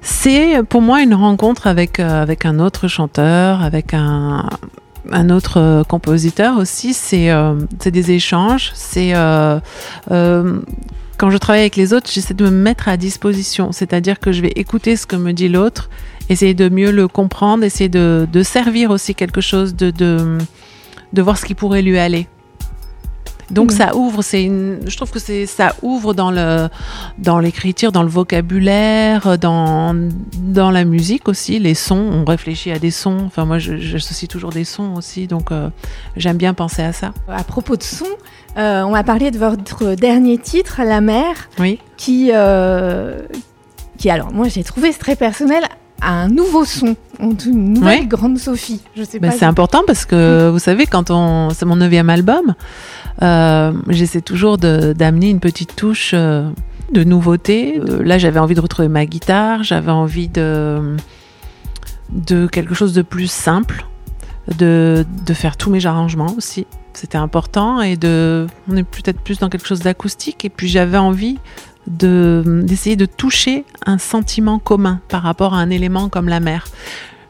c'est 0.00 0.62
pour 0.68 0.80
moi 0.80 1.02
une 1.02 1.14
rencontre 1.14 1.66
avec 1.66 1.98
euh, 1.98 2.22
avec 2.22 2.46
un 2.46 2.60
autre 2.60 2.86
chanteur, 2.86 3.62
avec 3.62 3.94
un 3.94 4.48
un 5.10 5.28
autre 5.28 5.58
euh, 5.60 5.82
compositeur 5.82 6.56
aussi. 6.56 6.94
C'est 6.94 7.30
euh, 7.30 7.54
c'est 7.80 7.90
des 7.90 8.12
échanges. 8.12 8.70
C'est 8.74 9.12
quand 11.16 11.30
je 11.30 11.38
travaille 11.38 11.62
avec 11.62 11.76
les 11.76 11.92
autres, 11.92 12.10
j'essaie 12.12 12.34
de 12.34 12.44
me 12.44 12.50
mettre 12.50 12.88
à 12.88 12.96
disposition. 12.96 13.72
C'est-à-dire 13.72 14.18
que 14.20 14.30
je 14.32 14.40
vais 14.42 14.52
écouter 14.56 14.96
ce 14.96 15.06
que 15.06 15.16
me 15.16 15.32
dit 15.32 15.48
l'autre, 15.48 15.88
essayer 16.28 16.54
de 16.54 16.68
mieux 16.68 16.90
le 16.90 17.06
comprendre, 17.08 17.64
essayer 17.64 17.88
de, 17.88 18.26
de 18.30 18.42
servir 18.42 18.90
aussi 18.90 19.14
quelque 19.14 19.40
chose, 19.40 19.74
de, 19.76 19.90
de, 19.90 20.38
de 21.12 21.22
voir 21.22 21.38
ce 21.38 21.44
qui 21.44 21.54
pourrait 21.54 21.82
lui 21.82 21.98
aller. 21.98 22.26
Donc 23.50 23.70
Mhm. 23.72 23.76
ça 23.78 23.96
ouvre, 23.96 24.22
c'est 24.22 24.42
une, 24.44 24.80
je 24.86 24.96
trouve 24.96 25.10
que 25.10 25.18
c'est 25.18 25.46
ça 25.46 25.74
ouvre 25.82 26.14
dans 26.14 26.30
le 26.30 26.68
dans 27.18 27.38
l'écriture, 27.38 27.92
dans 27.92 28.02
le 28.02 28.08
vocabulaire, 28.08 29.38
dans 29.38 29.94
dans 30.38 30.70
la 30.70 30.84
musique 30.84 31.28
aussi, 31.28 31.58
les 31.58 31.74
sons. 31.74 32.10
On 32.12 32.24
réfléchit 32.24 32.70
à 32.72 32.78
des 32.78 32.90
sons. 32.90 33.18
Enfin 33.26 33.44
moi, 33.44 33.58
j'associe 33.58 34.28
toujours 34.28 34.50
des 34.50 34.64
sons 34.64 34.94
aussi, 34.96 35.26
donc 35.26 35.52
euh, 35.52 35.68
j'aime 36.16 36.36
bien 36.36 36.54
penser 36.54 36.82
à 36.82 36.92
ça. 36.92 37.12
À 37.28 37.44
propos 37.44 37.76
de 37.76 37.82
son, 37.82 38.06
euh, 38.56 38.82
on 38.82 38.92
va 38.92 39.02
parler 39.04 39.30
de 39.30 39.38
votre 39.38 39.94
dernier 39.94 40.38
titre, 40.38 40.80
La 40.84 41.00
mer, 41.00 41.48
Oui. 41.58 41.78
qui, 41.96 42.30
euh, 42.32 43.20
qui 43.98 44.10
alors 44.10 44.32
moi 44.32 44.48
j'ai 44.48 44.64
trouvé 44.64 44.90
c'est 44.92 44.98
très 44.98 45.16
personnel, 45.16 45.64
un 46.12 46.28
nouveau 46.28 46.64
son, 46.64 46.96
une 47.20 47.72
nouvelle 47.74 48.00
Ouais. 48.00 48.06
grande 48.06 48.38
Sophie. 48.38 48.80
Je 48.96 49.02
sais 49.04 49.18
Ben, 49.18 49.30
pas. 49.30 49.36
c'est 49.36 49.44
important 49.44 49.82
parce 49.86 50.04
que 50.04 50.48
vous 50.50 50.58
savez, 50.58 50.86
quand 50.86 51.10
on, 51.10 51.50
c'est 51.50 51.64
mon 51.66 51.76
neuvième 51.76 52.10
album, 52.10 52.54
euh, 53.22 53.72
j'essaie 53.88 54.20
toujours 54.20 54.58
d'amener 54.58 55.30
une 55.30 55.40
petite 55.40 55.76
touche 55.76 56.12
euh, 56.14 56.48
de 56.92 57.04
nouveauté. 57.04 57.80
Euh, 57.80 58.02
là, 58.02 58.18
j'avais 58.18 58.40
envie 58.40 58.54
de 58.54 58.60
retrouver 58.60 58.88
ma 58.88 59.06
guitare, 59.06 59.62
j'avais 59.62 59.92
envie 59.92 60.28
de 60.28 60.96
de 62.10 62.46
quelque 62.46 62.74
chose 62.74 62.92
de 62.92 63.02
plus 63.02 63.30
simple, 63.30 63.86
de, 64.58 65.04
de 65.26 65.34
faire 65.34 65.56
tous 65.56 65.70
mes 65.70 65.84
arrangements 65.86 66.32
aussi. 66.36 66.66
C'était 66.92 67.18
important 67.18 67.80
et 67.80 67.96
de, 67.96 68.46
on 68.70 68.76
est 68.76 68.84
peut-être 68.84 69.20
plus 69.20 69.38
dans 69.40 69.48
quelque 69.48 69.66
chose 69.66 69.80
d'acoustique. 69.80 70.44
Et 70.44 70.50
puis 70.50 70.68
j'avais 70.68 70.98
envie 70.98 71.38
d'essayer 71.86 72.96
de 72.96 73.06
toucher 73.06 73.64
un 73.86 73.98
sentiment 73.98 74.58
commun 74.58 75.00
par 75.08 75.22
rapport 75.22 75.54
à 75.54 75.58
un 75.58 75.70
élément 75.70 76.08
comme 76.08 76.28
la 76.28 76.40
mer 76.40 76.66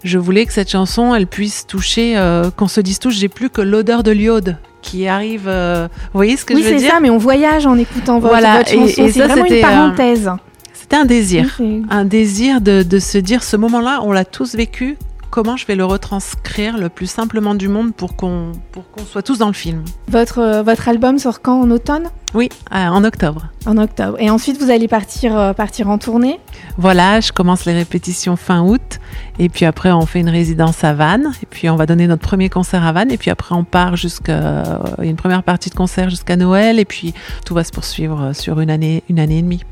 je 0.02 0.18
voulais 0.18 0.44
que 0.44 0.52
cette 0.52 0.70
chanson, 0.70 1.14
elle 1.14 1.26
puisse 1.26 1.66
toucher, 1.66 2.18
euh, 2.18 2.50
qu'on 2.50 2.68
se 2.68 2.82
dise 2.82 2.98
tous, 2.98 3.10
j'ai 3.10 3.30
plus 3.30 3.48
que 3.48 3.62
l'odeur 3.62 4.02
de 4.02 4.10
l'iode 4.10 4.58
qui 4.82 5.06
arrive. 5.08 5.44
euh, 5.46 5.88
vous 6.12 6.18
voyez 6.18 6.36
ce 6.36 6.44
que 6.44 6.52
oui, 6.52 6.62
je 6.62 6.68
veux 6.68 6.74
c'est 6.74 6.80
dire 6.82 6.90
ça, 6.92 7.00
mais 7.00 7.08
on 7.08 7.16
voyage 7.16 7.64
en 7.64 7.78
écoutant 7.78 8.18
votre, 8.18 8.28
Voilà, 8.34 8.58
votre 8.58 8.68
chanson. 8.70 8.84
et 9.02 9.10
C'est 9.10 9.22
vraiment 9.26 9.46
une 9.46 9.52
euh, 9.54 9.60
parenthèse. 9.62 10.30
C'était 10.74 10.96
un 10.96 11.06
désir. 11.06 11.56
Oui, 11.58 11.82
c'est- 11.88 11.94
Un 11.94 12.04
désir 12.04 12.60
de, 12.60 12.82
de 12.82 12.98
se 12.98 13.16
dire, 13.16 13.42
ce 13.42 13.56
moment-là, 13.56 14.00
on 14.02 14.12
l'a 14.12 14.26
tous 14.26 14.54
vécu. 14.54 14.98
Comment 15.34 15.56
je 15.56 15.66
vais 15.66 15.74
le 15.74 15.84
retranscrire 15.84 16.78
le 16.78 16.88
plus 16.88 17.08
simplement 17.08 17.56
du 17.56 17.66
monde 17.66 17.92
pour 17.92 18.14
qu'on 18.14 18.52
pour 18.70 18.88
qu'on 18.92 19.02
soit 19.02 19.22
tous 19.22 19.38
dans 19.38 19.48
le 19.48 19.52
film 19.52 19.82
Votre, 20.06 20.38
euh, 20.38 20.62
votre 20.62 20.88
album 20.88 21.18
sort 21.18 21.42
quand? 21.42 21.60
En 21.60 21.72
automne? 21.72 22.04
Oui, 22.34 22.50
euh, 22.72 22.86
en 22.86 23.02
octobre. 23.02 23.48
En 23.66 23.76
octobre. 23.78 24.16
Et 24.20 24.30
ensuite, 24.30 24.62
vous 24.62 24.70
allez 24.70 24.86
partir, 24.86 25.36
euh, 25.36 25.52
partir 25.52 25.90
en 25.90 25.98
tournée? 25.98 26.38
Voilà, 26.78 27.18
je 27.18 27.32
commence 27.32 27.64
les 27.64 27.72
répétitions 27.72 28.36
fin 28.36 28.62
août. 28.62 29.00
Et 29.40 29.48
puis 29.48 29.64
après, 29.64 29.90
on 29.90 30.06
fait 30.06 30.20
une 30.20 30.28
résidence 30.28 30.84
à 30.84 30.92
Vannes. 30.92 31.32
Et 31.42 31.46
puis 31.46 31.68
on 31.68 31.74
va 31.74 31.86
donner 31.86 32.06
notre 32.06 32.22
premier 32.22 32.48
concert 32.48 32.86
à 32.86 32.92
Vannes. 32.92 33.10
Et 33.10 33.18
puis 33.18 33.32
après, 33.32 33.56
on 33.56 33.64
part 33.64 33.96
jusqu'à 33.96 34.62
une 35.02 35.16
première 35.16 35.42
partie 35.42 35.68
de 35.68 35.74
concert 35.74 36.10
jusqu'à 36.10 36.36
Noël. 36.36 36.78
Et 36.78 36.84
puis 36.84 37.12
tout 37.44 37.54
va 37.54 37.64
se 37.64 37.72
poursuivre 37.72 38.30
sur 38.34 38.60
une 38.60 38.70
année, 38.70 39.02
une 39.10 39.18
année 39.18 39.38
et 39.38 39.42
demie. 39.42 39.64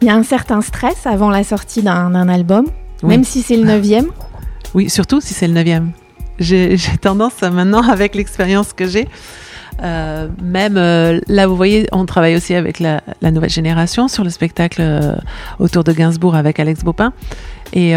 Il 0.00 0.08
y 0.08 0.10
a 0.10 0.14
un 0.14 0.22
certain 0.22 0.62
stress 0.62 1.06
avant 1.06 1.28
la 1.28 1.44
sortie 1.44 1.82
d'un 1.82 2.08
d'un 2.08 2.30
album, 2.30 2.64
Oui. 3.02 3.10
même 3.10 3.24
si 3.24 3.42
c'est 3.42 3.58
le 3.58 3.64
neuvième? 3.64 4.06
Oui, 4.74 4.90
surtout 4.90 5.20
si 5.20 5.34
c'est 5.34 5.48
le 5.48 5.54
neuvième. 5.54 5.92
J'ai 6.38 6.78
tendance 7.00 7.42
à, 7.42 7.50
maintenant, 7.50 7.82
avec 7.82 8.14
l'expérience 8.14 8.72
que 8.72 8.86
j'ai, 8.86 9.08
euh, 9.82 10.28
même 10.42 10.76
euh, 10.76 11.20
là, 11.28 11.46
vous 11.46 11.56
voyez, 11.56 11.86
on 11.92 12.04
travaille 12.06 12.36
aussi 12.36 12.54
avec 12.54 12.80
la, 12.80 13.02
nouvelle 13.22 13.50
génération 13.50 14.08
sur 14.08 14.24
le 14.24 14.30
spectacle 14.30 14.80
euh, 14.80 15.16
autour 15.58 15.84
de 15.84 15.92
Gainsbourg 15.92 16.34
avec 16.34 16.60
Alex 16.60 16.84
Baupin. 16.84 17.12
Et 17.72 17.94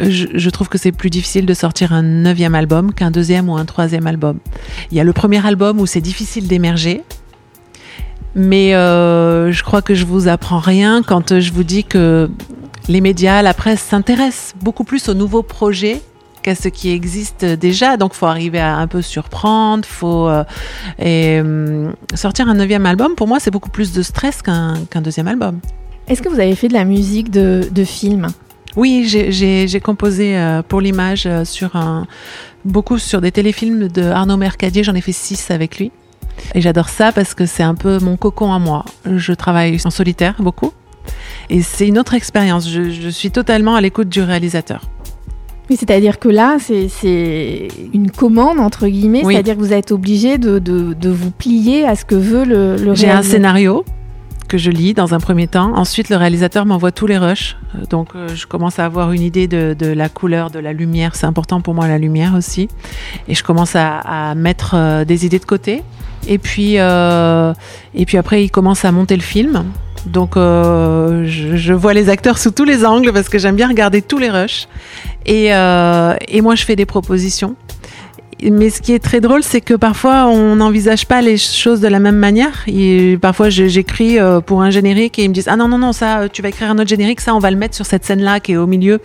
je, 0.00 0.26
je 0.34 0.50
trouve 0.50 0.68
que 0.68 0.78
c'est 0.78 0.92
plus 0.92 1.10
difficile 1.10 1.46
de 1.46 1.54
sortir 1.54 1.92
un 1.92 2.02
neuvième 2.02 2.54
album 2.54 2.92
qu'un 2.92 3.10
deuxième 3.10 3.48
ou 3.48 3.56
un 3.56 3.64
troisième 3.64 4.06
album. 4.06 4.38
Il 4.90 4.96
y 4.96 5.00
a 5.00 5.04
le 5.04 5.12
premier 5.12 5.44
album 5.46 5.80
où 5.80 5.86
c'est 5.86 6.00
difficile 6.00 6.48
d'émerger. 6.48 7.02
Mais 8.34 8.70
je 8.72 9.62
crois 9.62 9.82
que 9.82 9.94
je 9.94 10.06
vous 10.06 10.28
apprends 10.28 10.60
rien 10.60 11.02
quand 11.02 11.38
je 11.38 11.52
vous 11.52 11.64
dis 11.64 11.84
que 11.84 12.30
les 12.88 13.00
médias, 13.00 13.42
la 13.42 13.54
presse 13.54 13.80
s'intéressent 13.80 14.54
beaucoup 14.60 14.84
plus 14.84 15.08
aux 15.08 15.14
nouveaux 15.14 15.42
projets 15.42 16.02
qu'à 16.42 16.54
ce 16.54 16.68
qui 16.68 16.90
existe 16.90 17.44
déjà. 17.44 17.96
Donc, 17.96 18.14
faut 18.14 18.26
arriver 18.26 18.60
à 18.60 18.76
un 18.76 18.86
peu 18.86 19.00
surprendre. 19.00 19.84
Faut 19.84 20.28
euh, 20.28 20.44
et 20.98 21.40
hum, 21.40 21.94
sortir 22.14 22.48
un 22.48 22.54
neuvième 22.54 22.86
album. 22.86 23.14
Pour 23.14 23.28
moi, 23.28 23.38
c'est 23.40 23.50
beaucoup 23.50 23.70
plus 23.70 23.92
de 23.92 24.02
stress 24.02 24.42
qu'un 24.42 25.00
deuxième 25.02 25.28
album. 25.28 25.60
Est-ce 26.08 26.20
que 26.20 26.28
vous 26.28 26.40
avez 26.40 26.54
fait 26.56 26.68
de 26.68 26.74
la 26.74 26.84
musique 26.84 27.30
de, 27.30 27.68
de 27.70 27.84
film? 27.84 28.26
Oui, 28.76 29.04
j'ai 29.06 29.80
composé 29.80 30.36
euh, 30.36 30.62
pour 30.62 30.80
l'image 30.80 31.26
euh, 31.26 31.44
sur 31.44 31.76
un 31.76 32.06
beaucoup 32.64 32.98
sur 32.98 33.20
des 33.20 33.32
téléfilms 33.32 33.88
de 33.88 34.02
Arnaud 34.02 34.36
Mercadier. 34.36 34.82
J'en 34.82 34.94
ai 34.94 35.00
fait 35.00 35.12
six 35.12 35.50
avec 35.50 35.78
lui. 35.78 35.92
Et 36.54 36.60
j'adore 36.60 36.88
ça 36.88 37.12
parce 37.12 37.34
que 37.34 37.44
c'est 37.44 37.62
un 37.62 37.74
peu 37.74 37.98
mon 37.98 38.16
cocon 38.16 38.52
à 38.52 38.58
moi. 38.58 38.84
Je 39.04 39.32
travaille 39.32 39.78
en 39.84 39.90
solitaire 39.90 40.36
beaucoup. 40.38 40.72
Et 41.50 41.62
c'est 41.62 41.86
une 41.88 41.98
autre 41.98 42.14
expérience. 42.14 42.68
Je, 42.68 42.90
je 42.90 43.08
suis 43.08 43.30
totalement 43.30 43.74
à 43.74 43.80
l'écoute 43.80 44.08
du 44.08 44.22
réalisateur. 44.22 44.82
Oui, 45.70 45.76
c'est-à-dire 45.78 46.18
que 46.18 46.28
là, 46.28 46.56
c'est- 46.58 47.68
une 47.94 48.10
commande, 48.10 48.58
entre 48.58 48.88
guillemets, 48.88 49.22
Oui. 49.24 49.34
c'est-à-dire 49.34 49.54
que 49.54 49.60
vous 49.60 49.72
êtes 49.72 49.92
obligé 49.92 50.36
de, 50.38 50.58
de- 50.58 50.92
de 50.92 51.08
vous 51.10 51.30
plier 51.30 51.86
à 51.86 51.94
ce 51.94 52.04
que 52.04 52.14
veut 52.16 52.44
le, 52.44 52.76
le 52.76 52.94
J'ai 52.94 53.10
un 53.10 53.22
scénario 53.22 53.84
que 54.48 54.58
je 54.58 54.70
lis 54.70 54.92
dans 54.92 55.14
un 55.14 55.18
premier 55.20 55.46
temps. 55.46 55.72
Ensuite, 55.76 56.10
le 56.10 56.16
réalisateur 56.16 56.66
m'envoie 56.66 56.92
tous 56.92 57.06
les 57.06 57.16
rushs. 57.16 57.56
Euh, 57.74 57.84
Donc, 57.88 58.08
euh, 58.14 58.28
je 58.34 58.46
commence 58.46 58.78
à 58.78 58.84
avoir 58.84 59.12
une 59.12 59.22
idée 59.22 59.46
de, 59.46 59.74
de 59.78 59.86
la 59.86 60.08
couleur, 60.10 60.50
de 60.50 60.58
la 60.58 60.72
lumière. 60.74 61.14
C'est 61.14 61.24
important 61.26 61.60
pour 61.62 61.72
moi, 61.74 61.88
la 61.88 61.96
lumière 61.96 62.34
aussi. 62.34 62.68
Et 63.28 63.34
je 63.34 63.42
commence 63.42 63.74
à, 63.76 63.98
à 64.30 64.34
mettre 64.34 64.72
euh, 64.74 65.04
des 65.06 65.24
idées 65.24 65.38
de 65.38 65.46
côté. 65.46 65.82
Et 66.28 66.36
puis, 66.38 66.74
euh, 66.78 67.54
et 67.94 68.04
puis 68.04 68.18
après, 68.18 68.44
il 68.44 68.50
commence 68.50 68.84
à 68.84 68.92
monter 68.92 69.16
le 69.16 69.22
film. 69.22 69.64
Donc, 70.06 70.36
euh, 70.36 71.24
je, 71.26 71.72
vois 71.72 71.94
les 71.94 72.08
acteurs 72.08 72.38
sous 72.38 72.50
tous 72.50 72.64
les 72.64 72.84
angles 72.84 73.12
parce 73.12 73.28
que 73.28 73.38
j'aime 73.38 73.56
bien 73.56 73.68
regarder 73.68 74.02
tous 74.02 74.18
les 74.18 74.30
rushs. 74.30 74.66
Et, 75.26 75.54
euh, 75.54 76.14
et 76.28 76.40
moi, 76.40 76.54
je 76.54 76.64
fais 76.64 76.76
des 76.76 76.86
propositions. 76.86 77.54
Mais 78.50 78.70
ce 78.70 78.82
qui 78.82 78.92
est 78.92 78.98
très 78.98 79.20
drôle, 79.20 79.44
c'est 79.44 79.60
que 79.60 79.74
parfois 79.74 80.26
on 80.26 80.56
n'envisage 80.56 81.06
pas 81.06 81.22
les 81.22 81.36
choses 81.36 81.80
de 81.80 81.86
la 81.86 82.00
même 82.00 82.16
manière. 82.16 82.64
Parfois 83.20 83.50
j'écris 83.50 84.18
euh, 84.18 84.40
pour 84.40 84.62
un 84.62 84.70
générique 84.70 85.16
et 85.20 85.22
ils 85.22 85.28
me 85.28 85.34
disent 85.34 85.46
ah 85.46 85.54
non 85.54 85.68
non 85.68 85.78
non 85.78 85.92
ça 85.92 86.28
tu 86.28 86.42
vas 86.42 86.48
écrire 86.48 86.68
un 86.68 86.76
autre 86.80 86.88
générique 86.88 87.20
ça 87.20 87.36
on 87.36 87.38
va 87.38 87.52
le 87.52 87.56
mettre 87.56 87.76
sur 87.76 87.86
cette 87.86 88.04
scène 88.04 88.20
là 88.20 88.40
qui 88.40 88.52
est 88.52 88.56
au 88.56 88.66
milieu 88.66 88.98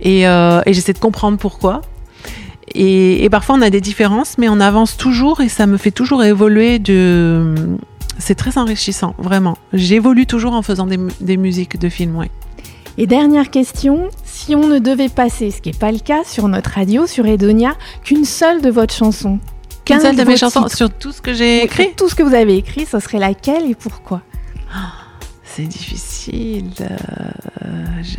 et, 0.00 0.22
j'essaie 0.68 0.94
de 0.94 0.98
comprendre 0.98 1.36
pourquoi. 1.36 1.82
Et 2.74 3.28
parfois 3.30 3.56
on 3.56 3.60
a 3.60 3.68
des 3.68 3.82
différences 3.82 4.38
mais 4.38 4.48
on 4.48 4.58
avance 4.58 4.96
toujours 4.96 5.42
et 5.42 5.50
ça 5.50 5.66
me 5.66 5.76
fait 5.76 5.90
toujours 5.90 6.24
évoluer 6.24 6.78
de 6.78 7.76
c'est 8.18 8.34
très 8.34 8.58
enrichissant 8.58 9.14
vraiment. 9.18 9.56
J'évolue 9.72 10.26
toujours 10.26 10.52
en 10.52 10.62
faisant 10.62 10.86
des, 10.86 10.96
mu- 10.96 11.12
des 11.20 11.36
musiques 11.36 11.78
de 11.78 11.88
films 11.88 12.16
ouais. 12.16 12.30
Et 13.00 13.06
dernière 13.06 13.50
question, 13.50 14.08
si 14.24 14.56
on 14.56 14.66
ne 14.66 14.78
devait 14.80 15.08
passer, 15.08 15.50
ce 15.52 15.60
qui 15.60 15.70
n'est 15.70 15.78
pas 15.78 15.92
le 15.92 16.00
cas 16.00 16.24
sur 16.24 16.48
notre 16.48 16.70
radio, 16.70 17.06
sur 17.06 17.26
Edonia, 17.26 17.76
qu'une 18.02 18.24
seule 18.24 18.60
de 18.60 18.70
votre 18.70 18.92
chanson, 18.92 19.38
Qu'une 19.84 19.96
qu'un 19.98 20.00
seule 20.02 20.16
de 20.16 20.24
mes 20.24 20.36
chansons 20.36 20.64
titres, 20.64 20.76
sur 20.76 20.90
tout 20.90 21.12
ce 21.12 21.22
que 21.22 21.32
j'ai 21.32 21.62
écrit. 21.64 21.90
tout 21.96 22.08
ce 22.08 22.14
que 22.16 22.24
vous 22.24 22.34
avez 22.34 22.56
écrit, 22.56 22.86
ce 22.86 22.98
serait 22.98 23.18
laquelle 23.20 23.70
et 23.70 23.74
pourquoi? 23.76 24.22
C'est 25.44 25.62
difficile. 25.66 26.70
Euh, 26.80 27.84
je- 28.02 28.18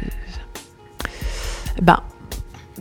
Ben, 1.81 1.99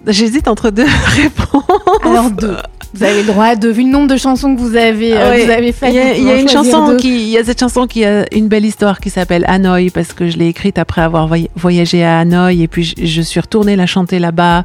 j'hésite 0.07 0.49
entre 0.49 0.71
deux 0.71 0.87
réponses. 1.07 1.65
Alors 2.03 2.31
deux. 2.31 2.57
Vous 2.95 3.03
avez 3.05 3.21
le 3.23 3.27
droit 3.27 3.55
de, 3.55 3.69
vu 3.69 3.83
le 3.85 3.91
nombre 3.91 4.09
de 4.09 4.17
chansons 4.17 4.55
que 4.57 4.61
vous 4.61 4.75
avez, 4.77 5.13
Ouais. 5.13 5.45
vous 5.45 5.51
avez 5.51 5.73
faites. 5.73 5.91
Il 5.93 5.97
y 5.97 6.31
a, 6.31 6.37
y 6.39 6.41
une 6.41 6.49
chanson 6.49 6.97
qui, 6.97 7.09
il 7.23 7.29
y 7.29 7.37
a 7.39 7.45
cette 7.45 7.61
chanson 7.61 7.87
qui 7.87 8.05
a 8.05 8.25
une 8.35 8.49
belle 8.49 8.65
histoire 8.65 8.99
qui 9.01 9.11
s'appelle 9.11 9.45
Hanoï 9.47 9.91
parce 9.91 10.13
que 10.15 10.29
je 10.31 10.39
l'ai 10.39 10.49
écrite 10.49 10.79
après 10.79 11.03
avoir 11.03 11.27
voy- 11.29 11.51
voyagé 11.55 12.03
à 12.03 12.19
Hanoï 12.21 12.63
et 12.63 12.69
puis 12.69 12.85
je, 12.85 12.95
je 13.05 13.23
suis 13.23 13.41
retournée 13.41 13.77
la 13.77 13.87
chanter 13.87 14.19
là-bas 14.19 14.65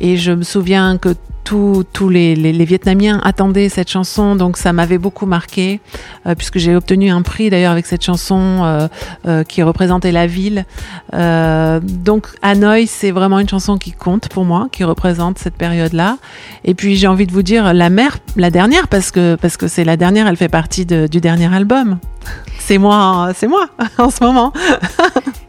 et 0.00 0.16
je 0.16 0.32
me 0.32 0.42
souviens 0.44 0.96
que 0.96 1.10
tous 1.48 2.08
les, 2.08 2.34
Vietnamiens 2.64 3.20
attendaient 3.24 3.68
cette 3.68 3.90
chanson 3.90 4.36
donc 4.36 4.56
ça 4.56 4.72
m'avait 4.72 4.98
beaucoup 4.98 5.26
marqué 5.26 5.80
euh, 6.26 6.34
puisque 6.34 6.58
j'ai 6.58 6.74
obtenu 6.74 7.10
un 7.10 7.22
prix 7.22 7.48
d'ailleurs 7.48 7.72
avec 7.72 7.86
cette 7.86 8.04
chanson 8.04 8.60
euh, 8.64 8.88
euh, 9.26 9.44
qui 9.44 9.62
représentait 9.62 10.12
la 10.12 10.26
ville. 10.26 10.64
Donc 11.12 12.28
Hanoï 12.42 12.86
c'est 12.86 13.10
vraiment 13.10 13.38
une 13.38 13.48
chanson 13.48 13.78
qui 13.78 13.92
compte 13.92 14.28
pour 14.28 14.44
moi, 14.44 14.68
qui 14.72 14.84
représente 14.84 15.38
cette 15.38 15.54
période-là. 15.54 16.18
Et 16.64 16.74
puis 16.74 16.96
j'ai 16.96 17.06
envie 17.06 17.26
de 17.26 17.32
vous 17.32 17.42
dire 17.42 17.72
la 17.72 17.90
mère, 17.90 18.18
la 18.36 18.50
dernière 18.50 18.88
parce 18.88 19.10
que 19.10 19.36
parce 19.36 19.56
que 19.56 19.68
c'est 19.68 19.84
la 19.84 19.96
dernière, 19.96 20.26
elle 20.26 20.36
fait 20.36 20.48
partie 20.48 20.84
du 20.84 21.20
dernier 21.20 21.52
album. 21.54 21.98
C'est 22.68 22.76
moi, 22.76 23.30
c'est 23.34 23.46
moi 23.46 23.64
en 23.98 24.10
ce 24.10 24.22
moment. 24.22 24.52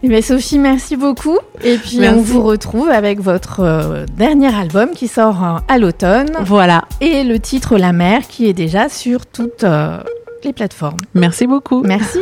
Eh 0.02 0.08
bien, 0.08 0.22
Sophie, 0.22 0.58
merci 0.58 0.96
beaucoup. 0.96 1.38
Et 1.62 1.76
puis, 1.78 2.00
Merci. 2.00 2.18
on 2.18 2.22
vous 2.22 2.42
retrouve 2.42 2.88
avec 2.88 3.20
votre 3.20 3.60
euh, 3.60 4.06
dernier 4.16 4.56
album 4.56 4.92
qui 4.92 5.10
sort 5.10 5.44
euh, 5.44 5.58
à 5.68 5.78
l'automne 5.78 6.30
Voilà. 6.46 6.86
et 7.02 7.26
le 7.26 7.38
titre 7.38 7.78
La 7.78 7.92
mer 7.92 8.22
qui 8.30 8.48
est 8.48 8.54
déjà 8.54 8.88
sur 8.88 9.26
toutes 9.26 9.66
euh, 9.66 9.98
les 10.46 10.54
plateformes. 10.54 10.96
Merci 11.14 11.46
beaucoup. 11.46 11.82
Merci. 11.84 12.20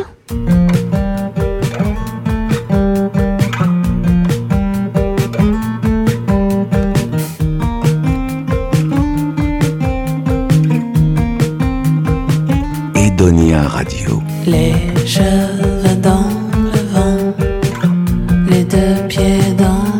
Edonia 12.94 13.62
Radio. 13.68 14.22
Les 14.46 14.74
cheveux 15.06 15.96
dans 16.02 16.30
le 16.54 16.80
vent, 16.92 17.34
les 18.48 18.64
deux 18.64 19.06
pieds 19.08 19.54
dans 19.56 19.97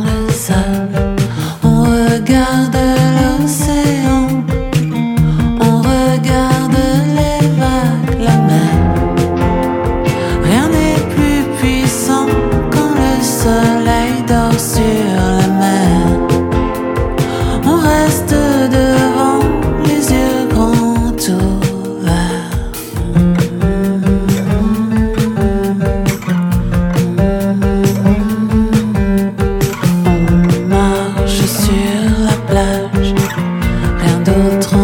rien 34.39 34.78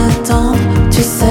nous 0.00 0.20
attendre. 0.20 0.56
Tu 0.90 1.02
sais, 1.02 1.24